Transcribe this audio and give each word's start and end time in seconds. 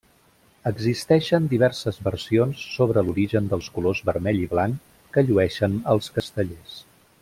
Existeixen 0.69 1.49
diverses 1.51 1.99
versions 2.07 2.65
sobre 2.79 3.05
l'origen 3.09 3.53
dels 3.53 3.69
colors 3.77 4.03
vermell 4.11 4.43
i 4.47 4.51
blanc 4.57 5.01
que 5.15 5.29
llueixen 5.31 5.81
els 5.95 6.15
castellers. 6.19 6.79